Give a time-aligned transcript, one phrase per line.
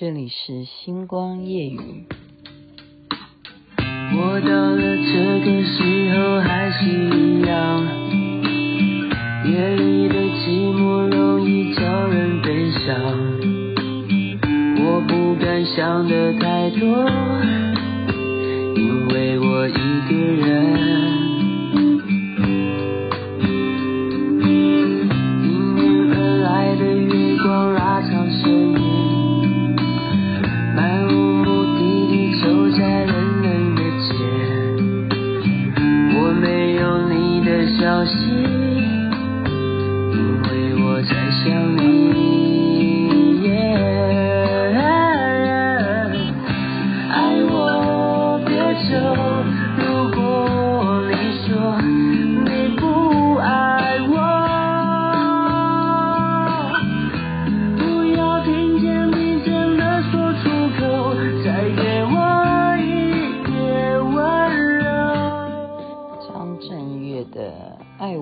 [0.00, 2.06] 这里是星光夜雨。
[3.80, 7.84] 我到了这个时候还是一样，
[9.44, 12.86] 夜里的寂寞容易叫人悲伤。
[14.84, 17.04] 我不敢想的太多，
[18.76, 20.47] 因为我一个人。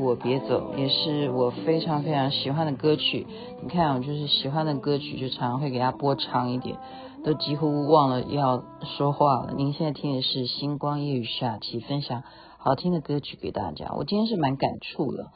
[0.07, 3.27] 我别走也是我非常非常喜欢的歌曲。
[3.61, 6.79] 你看，我就是喜欢的歌曲，就常常会给它播长一点，
[7.25, 8.63] 都几乎忘了要
[8.97, 9.53] 说话了。
[9.57, 12.23] 您现在听的是星光夜雨下期分享
[12.57, 13.93] 好听的歌曲给大家。
[13.97, 15.33] 我今天是蛮感触的，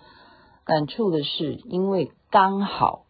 [0.65, 3.07] 感触的是因为刚好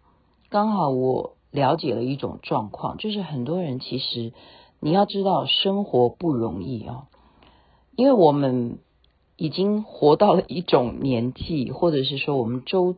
[0.48, 4.32] 刚好我了解了一种状况，就是很多人其实
[4.80, 7.04] 你要知道生活不容易啊，
[7.96, 8.78] 因为我们。
[9.40, 12.96] 已经活到了一种年纪，或者是说我们周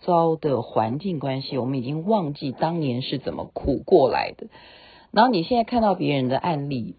[0.00, 4.46] 遭的环境关系，我们已经忘记当年是怎么苦过来的。
[5.10, 6.96] 然后你现在看到别人的案例，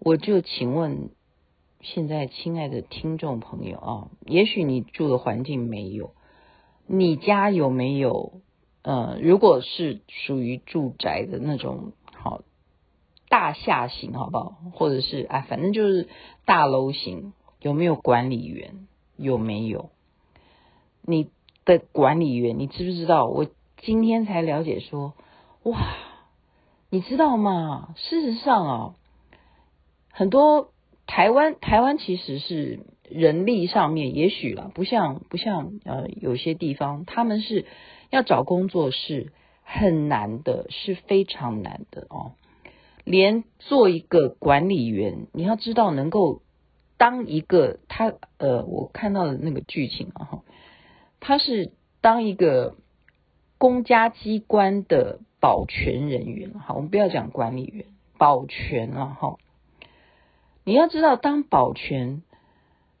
[0.00, 1.08] 我就请问
[1.80, 6.10] 现在亲爱的听众朋友啊，也许你住的环境没有，
[6.86, 8.34] 你家有没有？
[8.82, 12.42] 呃，如果是属于住宅的那种好
[13.30, 14.56] 大厦型，好不好？
[14.74, 16.06] 或者是啊，反正就是
[16.44, 17.32] 大楼型。
[17.60, 18.86] 有没有管理员？
[19.16, 19.90] 有没有？
[21.02, 21.28] 你
[21.64, 23.26] 的管理员，你知不知道？
[23.26, 23.46] 我
[23.78, 25.14] 今天才了解说，
[25.64, 25.96] 哇，
[26.88, 27.94] 你知道吗？
[27.96, 28.94] 事实上啊，
[30.12, 30.70] 很多
[31.06, 37.66] 台湾台湾其实是人力上面，也许啦，不像不像呃有些地方，他们是
[38.10, 39.32] 要找工作是
[39.64, 42.32] 很难的，是非常难的哦。
[43.04, 46.42] 连做一个管理员，你要知道能够。
[46.98, 50.42] 当一个他呃，我看到的那个剧情啊，
[51.20, 52.76] 他是当一个
[53.56, 57.86] 公家机关的保全人员，好，我们不要讲管理员，
[58.18, 59.36] 保全了哈。
[60.64, 62.22] 你要知道，当保全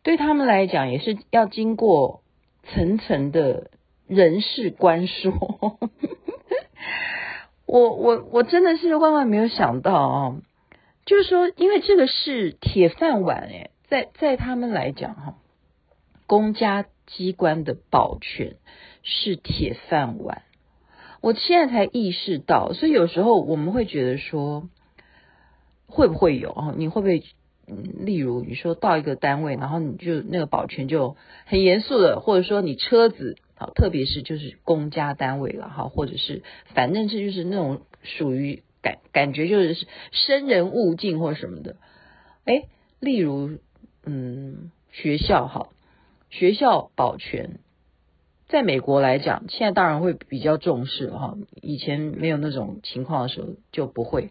[0.02, 2.22] 对他们来讲也是要经过
[2.62, 3.70] 层层的
[4.06, 5.32] 人事官说。
[7.66, 10.36] 我我我真的是万万没有想到啊，
[11.04, 13.70] 就是说，因为这个是铁饭碗诶。
[13.88, 15.38] 在在他们来讲，哈，
[16.26, 18.56] 公家机关的保全
[19.02, 20.42] 是铁饭碗。
[21.22, 24.68] 我现在才意识到，所以有时候我们会觉得说，
[25.86, 26.74] 会不会有啊？
[26.76, 27.24] 你会不会，
[27.66, 31.16] 嗯，例如你说到一个单位，然后你就那个保全就
[31.46, 36.42] 很严肃的，或者说你车子，好，特别是就是公家单位了，哈，或者是
[36.74, 41.76] 反正是就是那种属于感感觉就是生人勿近或什么的，
[42.44, 42.68] 诶，
[43.00, 43.58] 例如。
[44.10, 45.68] 嗯，学校哈，
[46.30, 47.58] 学校保全，
[48.48, 51.36] 在美国来讲，现在当然会比较重视哈。
[51.60, 54.30] 以前没有那种情况的时候就不会。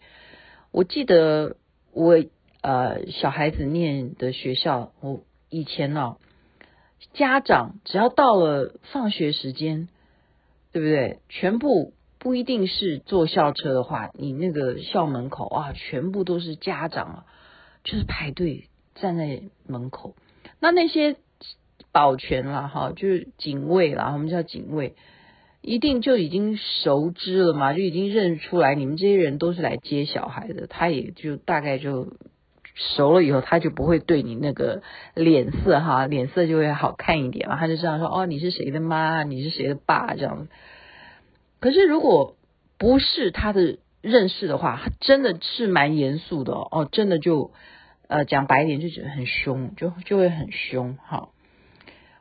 [0.72, 1.58] 我记得
[1.94, 2.24] 我
[2.62, 5.22] 呃小孩子念的学校，我
[5.52, 6.18] 以前呢、哦，
[7.14, 9.90] 家长只要到了放学时间，
[10.72, 11.20] 对不对？
[11.30, 17.26] 全部不一定是坐校车的话，你那个校门口啊，全部都是家长啊，
[17.84, 18.70] 就是排队。
[19.00, 20.16] 站在门口，
[20.60, 21.16] 那那些
[21.92, 24.96] 保全啦，哈，就是警卫啦，我们叫警卫，
[25.62, 32.14] 一定就已经熟知了嘛，就已经认出来你们这些人都是来接小孩的，他也就大概就
[32.76, 34.82] 熟了以后，他就不会对你那个
[35.16, 40.48] 脸色哈，脸色就会好看一点嘛，他就这样说，哦，你是谁的妈，你是谁的爸这样。
[41.60, 42.36] 可是如果
[42.78, 47.52] 不是他的认识的话，真的是蛮严肃的，哦，真的就。
[48.08, 50.98] 呃，讲白一点就觉得很凶，就就会很凶。
[51.06, 51.30] 哈，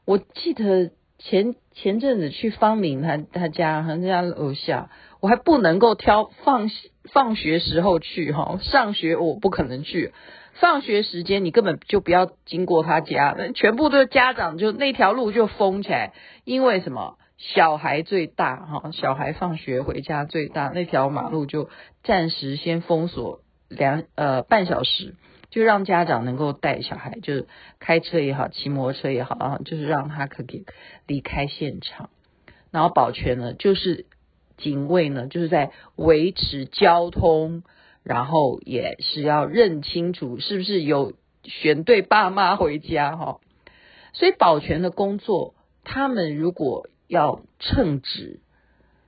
[0.04, 4.90] 我记得前前阵子去方明他他家，他家楼下，
[5.20, 6.70] 我还不能够挑放
[7.12, 10.12] 放学时候去哈，上学我不可能去，
[10.54, 16.12] 放学时间你根本就不要经过他家，全部都是家长，就那条路就封起来，
[16.44, 17.16] 因为什么？
[17.38, 21.68] 小孩最大哈，小孩放学回家最大那条马路就
[22.02, 25.14] 暂时先封锁两呃半小时，
[25.56, 27.46] 就让家长能够带小孩，就是
[27.78, 30.66] 开车也好，骑摩托车也好啊，就是让他可以
[31.06, 32.10] 离开现场。
[32.70, 34.04] 然后保全呢，就是
[34.58, 37.62] 警卫呢，就是在维持交通，
[38.02, 43.40] 然后也是要认清楚是不是有选对爸妈回家哈。
[44.12, 45.54] 所以保全的工作，
[45.84, 48.40] 他们如果要称职，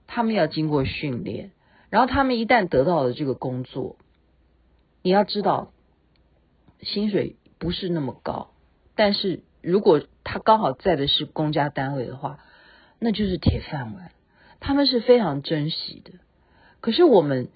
[0.06, 1.50] 他们要经过训练，
[1.90, 3.96] 然后他们一旦得到了这个工作，
[5.02, 5.72] 你要知道，
[6.82, 8.50] 薪水不是那么高，
[8.94, 12.38] 但是如果他刚好在的是公家单位的话，
[12.98, 14.10] 那就是铁饭碗，
[14.60, 16.12] 他们是非常珍惜的。
[16.80, 17.48] 可是我们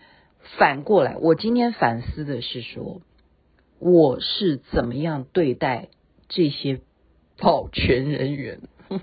[0.58, 3.02] 反过来，我今天反思的是说，
[3.78, 5.88] 我是怎么样对待
[6.28, 6.80] 这些
[7.38, 8.60] 保全人员。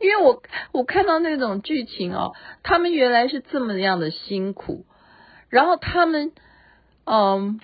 [0.00, 4.84] 因为我我看到那种剧情哦，他们原来是这么样的辛苦，
[5.48, 6.32] 然后他们，
[7.04, 7.60] 嗯，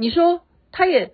[0.00, 0.40] 你说
[0.72, 1.12] 他也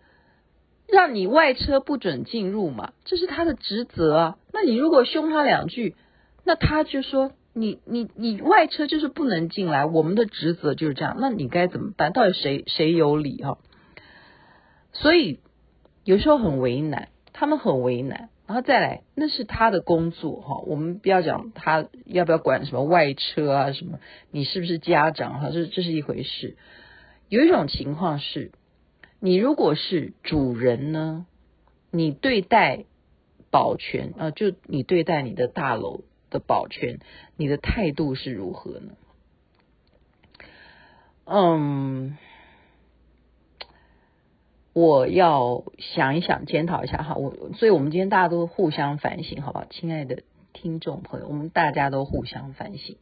[0.87, 4.39] 让你外车不准进入嘛，这是他的职责啊。
[4.53, 5.97] 那你如果凶他两句，
[6.45, 11.17] 那他就说你你你外车就是不能进来，我们的职责就是这样。
[11.19, 12.13] 那你该怎么办？
[12.13, 13.59] 到底谁谁有理哈？
[14.93, 15.41] 所以
[16.05, 18.29] 有时候很为难，他们很为难。
[18.47, 20.63] 然后再来，那是他的工作哈。
[20.67, 23.99] 我们不要讲他要不要管什么外车啊，什么
[24.31, 26.57] 你是不是家长哈，这这是一回事。
[27.29, 28.53] 有一种情况是，
[29.21, 31.27] 你如果是主人呢，
[31.91, 32.85] 你对待
[33.51, 37.01] 保全啊，就你对待你的大楼的保全，
[37.37, 38.93] 你的态度是如何呢？
[41.25, 42.19] 嗯。
[44.73, 49.65] 我要想一想，检讨一下哈，我所以，我们今天大家都互相反省，好不好？
[49.71, 50.23] 亲爱的
[50.53, 52.99] 听众朋友，我们大家都互相反省。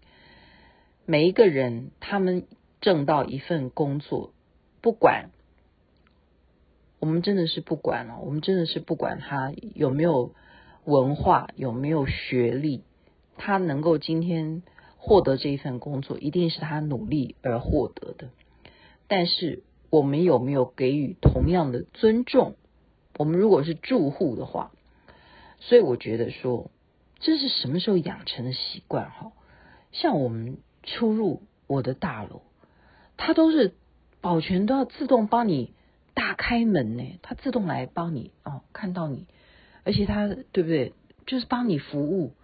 [1.05, 2.46] 每一个人，他们
[2.81, 4.32] 挣到一份工作，
[4.82, 5.31] 不管
[6.99, 10.32] 我们真的是不管了，我们真的是不管他有没有
[10.85, 12.82] 文化，有没有学历，
[13.37, 14.62] 他能够今天
[14.96, 18.31] 获得这一份工作，一定是他努力而获得的。
[19.08, 19.62] 但是。
[19.91, 22.56] 我们有没有给予同样的尊重？
[23.17, 24.73] 我们如果是住户的话，
[25.61, 26.73] 所以我觉得说，
[27.20, 29.12] 这是什么时候养成的习惯？
[29.12, 29.31] 哈，
[29.93, 32.43] 像我们出入我的大楼，
[33.17, 33.76] 他都是
[34.20, 35.75] 保全都要自动帮你
[36.14, 39.26] 大开门呢，它自动来帮你哦，看到你，
[39.84, 40.94] 而且它对不对？
[41.26, 42.34] 就是帮你服务，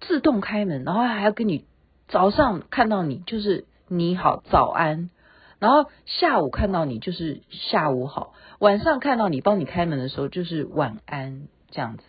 [0.00, 1.64] 自动开门，然后还要跟你
[2.08, 5.10] 早上看到你就是你好早安。
[5.58, 12.02] 然后下午看到你就是下午好，晚上看到你帮你开门的时候就是晚安这样子。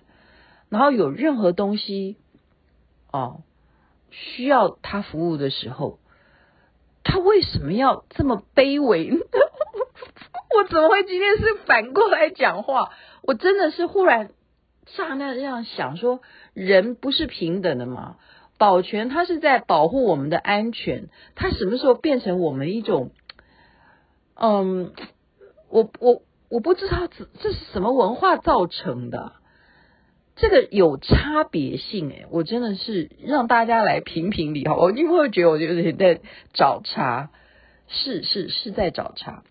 [0.70, 2.18] 然后有任何东西
[3.12, 3.44] 哦
[4.10, 6.00] 需要他服务的时候，
[7.04, 9.12] 他为什么要这么卑微？
[10.58, 12.92] 我怎么会今天是反过来讲话？
[13.22, 14.32] 我真的是忽然
[14.88, 16.22] 刹那这样想说，
[16.54, 18.16] 人不是平等的吗？
[18.58, 23.12] 保全他是在保护我们的安全，他什么时候变成我们一种？
[24.34, 24.94] 嗯，
[25.70, 29.34] 我我我不知道这这是什么文化造成的，
[30.36, 36.20] 这个有差别性诶，我真的是让大家来评评理哈，我你会觉得我有点在
[36.56, 37.30] 找茬，
[37.88, 39.44] 是是是在找茬，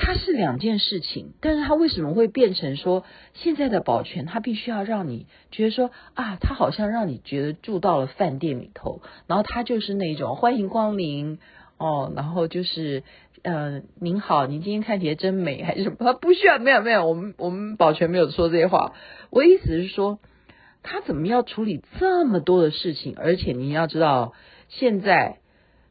[0.00, 3.04] 它是两件事情，但是它为什么会变成说
[3.34, 11.38] 现在的保全，它必须要让你觉得说啊，它好像让你觉得住到了饭店里头，然后它就是那种欢迎光临
[11.78, 13.04] 哦，然后就是。
[13.42, 16.12] 呃，您好，您今天看起来真美，还是什么？
[16.12, 18.92] 不需要，没有，没有，我们我们保全没有说这些话。
[19.30, 20.18] 我意思是说，
[20.82, 23.14] 他怎么要处理这么多的事情？
[23.16, 24.34] 而且你要知道，
[24.68, 25.38] 现在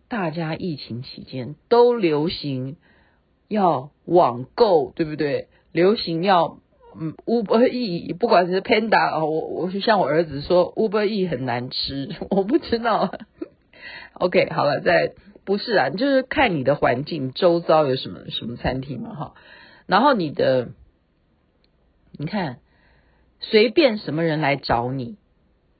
[0.07, 2.75] 大家疫情期间都流行
[3.47, 5.47] 要网购，对不对？
[5.71, 6.57] 流行要
[6.99, 13.13] 嗯，Uber E，不管是 Panda，我我就像我儿子说，Uber E 很难吃，我不知道。
[14.13, 15.13] OK，好了，再。
[15.45, 19.33] 不是啊，就是看你的环境周遭有什么什么餐厅嘛哈，
[19.87, 20.69] 然后你的，
[22.11, 22.57] 你看
[23.39, 25.17] 随便什么人来找你，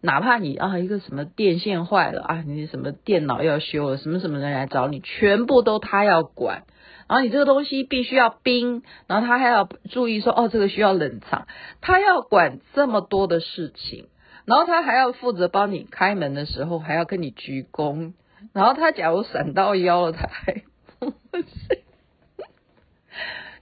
[0.01, 6.63] 哪怕你啊一个什么电线坏了啊，你什么电脑要修了，什么什么人来找你，全部都他要管，
[7.10, 11.48] 然后你这个东西必须要冰，然后他还要注意说哦这个需要冷藏，
[11.82, 14.08] 他要管这么多的事情，
[14.46, 18.13] 然后他还要负责帮你开门的时候还要跟你鞠躬。
[18.54, 20.63] 然后他假如闪到腰了，他还？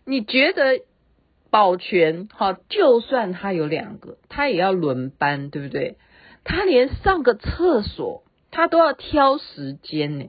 [0.05, 0.81] 你觉得
[1.49, 5.97] 保全哈，就算他有两个，他也要轮班，对不对？
[6.43, 10.25] 他连上个厕所他都要挑时间呢，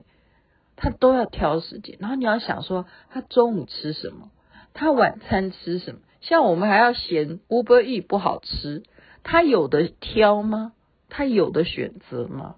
[0.79, 1.97] 他都要挑时间。
[1.99, 4.31] 然后你要想说，他中午吃什么？
[4.73, 5.99] 他晚餐吃什么？
[6.21, 8.83] 像我们还要嫌 Uber Eats 不好吃，
[9.23, 10.73] 他有的挑吗？
[11.09, 12.55] 他有的选择吗？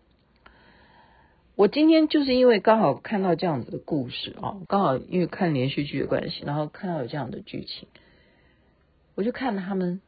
[1.56, 7.88] 我今天就是因为刚好看到这样子的故事啊，刚好因为看连续剧的关系，然后看到有这样的剧情，
[9.16, 10.02] 我就看他们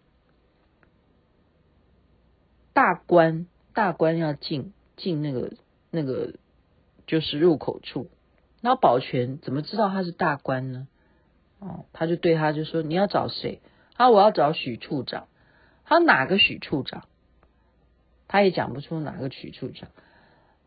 [2.74, 5.54] 大官大官要进进那个
[5.92, 6.34] 那个
[7.06, 8.10] 就是入口处，
[8.62, 10.88] 那保全怎么知道他是大官呢？
[11.60, 13.62] 哦，他就对他就说，你要找谁？
[13.96, 15.28] 他说我要找许处长。
[15.86, 17.04] 他说哪个许处长？
[18.28, 19.90] 他也讲不出哪个许处长。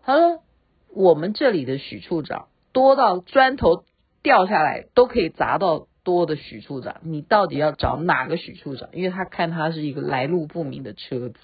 [0.02, 0.43] 他说
[0.90, 3.85] 我们这里的许处长多到砖头
[4.23, 6.97] 掉下来都可以砸到多的许处长。
[7.02, 8.88] 你到底要找哪个许处长？
[8.93, 11.35] 因为他看他是一个来路不明的车子，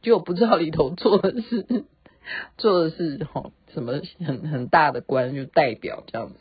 [0.00, 1.84] 就不知道里头坐的是
[2.58, 6.34] 坐的是哈什么很很大的官，就代表这样子。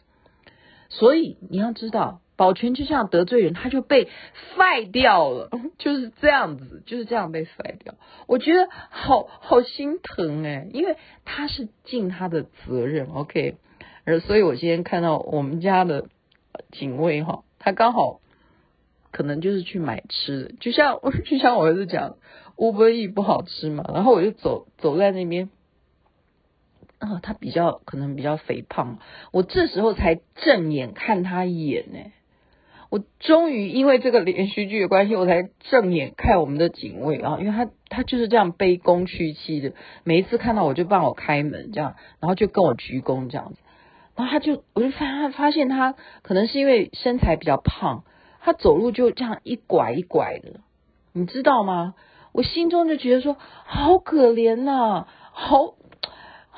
[0.89, 2.21] 所以你要知道。
[2.37, 4.09] 保全就像得罪人，他就被
[4.55, 7.95] fire 掉了，就是这样子，就是这样被 fire 掉。
[8.27, 13.57] 我觉得好好心疼哎，因为他是尽他的责任，OK。
[14.05, 16.09] 而所以我今天看到我们家的
[16.69, 18.19] 警卫哈，他刚好
[19.09, 22.17] 可能就是去买吃的，就像 就像我儿子讲
[22.55, 25.49] ，Uber Eats 不好吃嘛，然后我就走走在那边。
[26.99, 28.97] 啊、哦，他比较可能比较肥胖，
[29.31, 31.99] 我这时候才正眼看他一眼呢。
[32.89, 39.73] 我终于因为这个连续剧的关系，我才正眼看我们的警卫啊，因为他他就是这样卑躬屈膝的，
[40.03, 43.59] 每一次看到我就帮我开门这样，然后就跟我鞠躬这样子，
[44.15, 48.05] 然后他就我就发发现他可能是因为身材比较胖，
[48.39, 50.61] 他走路就这样一拐一拐的，
[51.13, 51.93] 你知道吗？
[52.31, 53.35] 我心中就觉得说
[53.65, 55.75] 好可怜呐、好。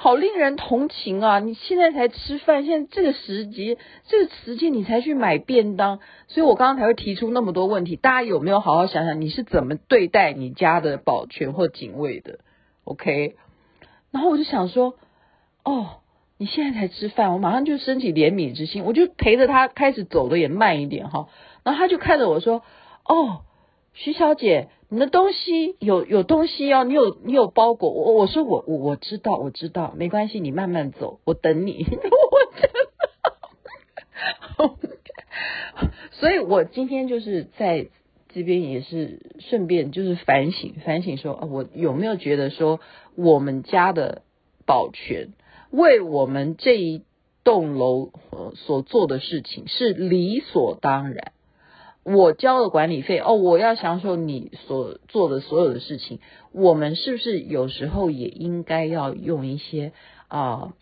[0.01, 1.39] 好令人同情啊！
[1.39, 7.97] 你现在才吃饭，现在这个时节，这个时间你才去买便当，所以我刚刚才会提出那么多问题。
[7.97, 12.39] 大家有没有好好想想，你是怎么对待你家的保全或警卫的
[12.85, 13.35] ？OK？
[14.11, 14.95] 然后我就想说，
[15.65, 15.97] 哦，
[16.37, 21.27] 你现在才吃饭，我马上就升起怜悯之心，我就陪着他开始走的也慢一点哈。
[21.65, 22.63] 然后他就看着我说，
[23.03, 23.41] 哦。
[24.01, 31.85] 徐小姐，你的东西有有东西哦，你有你有包裹，我我说我我我知道我知道，没关系，你慢慢走，我等你。
[34.57, 34.79] 我，
[36.11, 37.89] 所以我今天就是在
[38.29, 42.79] 这边也是顺便就是反省反省说，我有没有觉得说
[43.17, 44.21] 我们家的
[44.65, 45.33] 保全
[45.71, 47.03] 为我们这一
[47.43, 48.13] 栋楼
[48.55, 51.33] 所做的事情是理所当然。
[52.11, 56.19] 我交了管理费哦，我要享受你所做的所有的事情。
[56.51, 59.93] 我们是不是有时候也应该要用一些
[60.27, 60.73] 啊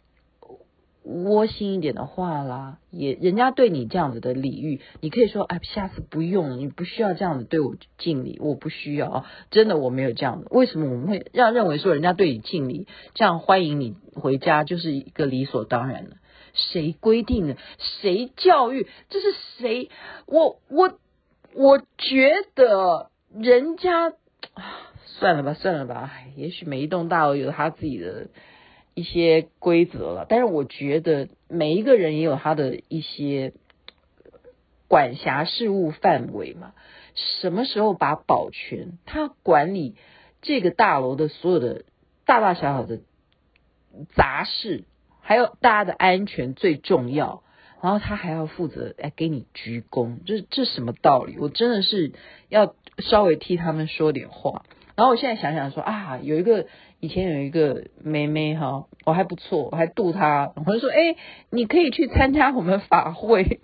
[1.04, 2.80] 窝心一点的话啦？
[2.92, 10.48] 也人家对你这样子的礼遇，你可以说哎，下次不用，你不需要这样子对我敬礼，我不需要啊，真的我没有这样的。
[10.52, 16.16] 为什么我们会要认为说人家对你敬礼，这样欢迎你回家就是一个理所当然的？
[16.54, 17.58] 谁规定的？
[18.00, 18.88] 谁教育？
[19.10, 19.90] 这是谁？
[20.26, 20.98] 我我。
[21.60, 24.14] 我觉得人家
[25.18, 28.28] 算了吧，算了吧，也许每一栋大楼有他自己的
[28.94, 30.28] 一些规则了。
[30.30, 33.54] 但是我觉得每一个人也有他的一些
[34.88, 36.74] 管辖事务范围嘛。
[37.16, 39.96] 什么时候把保全他管理
[40.44, 41.86] 这个大楼的所有的
[42.24, 43.00] 大大小小的
[44.14, 44.84] 杂事，
[45.22, 47.42] 还有大家的安全最重要。
[47.82, 51.38] 然后他还要负责哎，给你鞠躬，这这什么道理？
[51.38, 52.12] 我真的是
[52.50, 54.66] 要稍微替他们说点话。
[54.96, 56.66] 然后我现在想想说啊，有一个
[57.00, 61.16] 以前有一个妹妹哈，我还不错，我还度她，我就说哎，
[61.52, 63.60] 你可以去参加我们法会。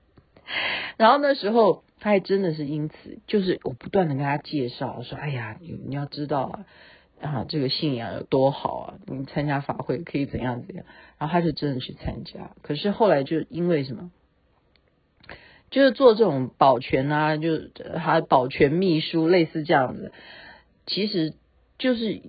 [0.96, 6.64] 然后那时候他还真的是因此，就是我不断的跟他介绍，我说哎呀，你你要知道啊。
[7.20, 8.94] 啊，这个信仰有多好啊！
[9.06, 10.84] 你参加法会可以怎样怎样，
[11.18, 12.50] 然后他就真的去参加。
[12.62, 14.10] 可是后来就因为什么，
[15.70, 17.58] 就是做这种保全啊，就
[17.98, 20.12] 还保全秘书类似这样子，
[20.86, 21.32] 其实
[21.78, 22.20] 就是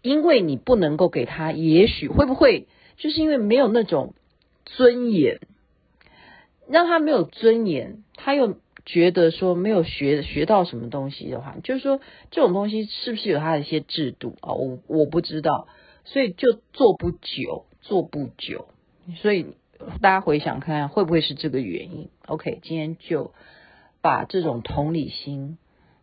[0.00, 4.14] 因为你不能够给他，也许会不会就是因为没有那种
[4.64, 5.40] 尊严，
[6.68, 8.58] 让他没有尊严，他又。
[8.84, 14.52] 觉得说没有学学到什么东西的话，就是说这种东西是不是有它的一些制度啊？
[14.52, 15.68] 我我不知道，
[16.04, 18.66] 所以就做不久，做不久。
[19.16, 19.56] 所以
[20.00, 23.32] 大家回想看看，会不会是这个原因？OK，今天就
[24.00, 25.58] 把这种同理心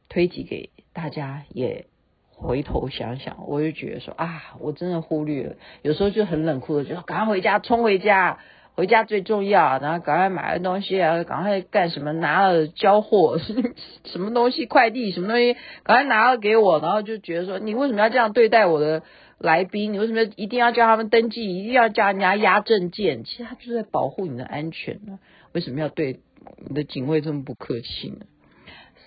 [0.08, 1.86] 推及给大家，也
[2.32, 8.40] 回头想想，我就觉得说啊，我真的忽略了，有时候就很冷酷的，就说赶快回家，冲回家，
[8.80, 13.38] 回家最重要，然后赶快买了东西啊，赶快干什么，拿了交货，
[14.06, 19.04] 什么东西快递，什么东西，赶快拿了给我，然后就觉得说，你为什么要这样对待我的
[19.38, 19.92] 来宾？
[19.92, 23.26] 你为什么一定要叫他们登记，一定要叫人家押证件？
[23.26, 25.20] 其实他就是在保护你的安全呢，
[25.52, 26.22] 为什么要对
[26.66, 28.28] 你的警卫这么不客气呢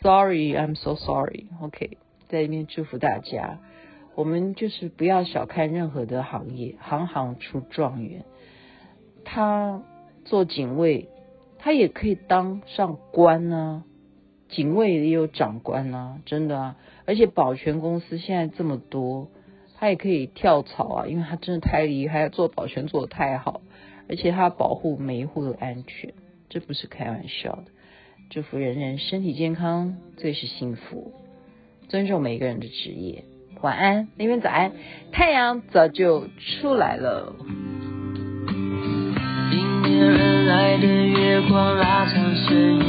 [0.03, 1.47] ？Sorry, I'm so sorry.
[1.63, 1.97] OK，
[2.29, 3.59] 在这边祝福大家。
[4.17, 8.27] 我们就是不要小看任何的行业，行行出状元。
[9.25, 9.83] 他
[10.25, 11.09] 做警卫，
[11.59, 13.85] 他也可以当上官啊。
[14.49, 16.77] 警卫也有长官啊，真的啊。
[17.07, 19.29] 而且保全公司现在这么多，
[19.77, 23.63] 他也可以跳槽啊，因为他真的太厉害，做保全做得太好，
[24.09, 26.13] 而且他保护每一户的安全，
[26.51, 27.65] 这不是开玩笑的。
[28.29, 31.13] 祝福人人身体健康，最是幸福。
[31.89, 33.25] 尊重每一个人的职业。
[33.63, 34.73] 晚安，那边早安，
[35.13, 36.29] 太阳早就
[36.61, 37.35] 出来了。
[40.11, 42.82] 人来的月光拉长身影，